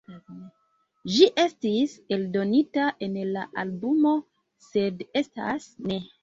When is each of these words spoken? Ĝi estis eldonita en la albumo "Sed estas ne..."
Ĝi 1.17 1.27
estis 1.43 1.93
eldonita 2.17 2.87
en 3.09 3.19
la 3.37 3.45
albumo 3.65 4.15
"Sed 4.71 5.05
estas 5.23 5.71
ne..." 5.93 6.01